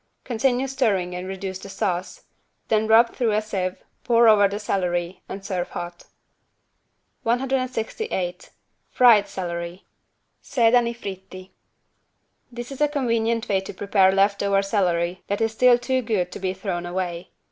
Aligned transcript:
Continue 0.23 0.65
stirring 0.65 1.13
and 1.13 1.27
reduce 1.27 1.59
the 1.59 1.69
sauce. 1.69 2.23
Then 2.69 2.87
rub 2.87 3.13
through 3.13 3.33
a 3.33 3.39
sieve, 3.43 3.83
pour 4.03 4.27
over 4.27 4.47
the 4.47 4.57
celery 4.57 5.21
and 5.29 5.45
serve 5.45 5.67
very 5.67 5.73
hot. 5.75 6.05
168 7.21 8.49
FRIED 8.89 9.27
CELERY 9.27 9.85
(Sedani 10.43 10.95
fritti) 10.95 11.51
This 12.51 12.71
is 12.71 12.81
a 12.81 12.87
convenient 12.87 13.47
way 13.47 13.61
to 13.61 13.75
prepare 13.75 14.11
left 14.11 14.41
over 14.41 14.63
celery 14.63 15.21
that 15.27 15.39
is 15.39 15.51
still 15.51 15.77
too 15.77 16.01
good 16.01 16.31
to 16.31 16.39
be 16.39 16.55
thrown 16.55 16.87
away. 16.87 17.29